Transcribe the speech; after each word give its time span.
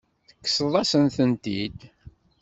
Tekkseḍ-asent-tent-id. 0.27 1.79